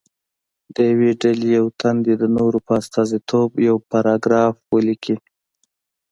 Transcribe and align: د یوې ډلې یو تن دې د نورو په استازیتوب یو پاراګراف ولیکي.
د 0.75 0.77
یوې 0.91 1.11
ډلې 1.21 1.47
یو 1.57 1.65
تن 1.79 1.95
دې 2.05 2.13
د 2.21 2.23
نورو 2.37 2.57
په 2.65 2.73
استازیتوب 2.81 3.49
یو 3.67 3.75
پاراګراف 3.89 4.55
ولیکي. 4.73 5.15